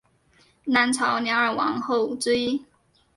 [0.63, 2.65] 南朝梁二王后之一。